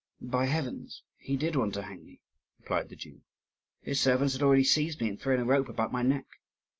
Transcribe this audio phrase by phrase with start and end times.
[0.19, 2.21] "By heavens, he did want to hang me,"
[2.59, 3.21] replied the Jew;
[3.81, 6.25] "his servants had already seized me and thrown a rope about my neck.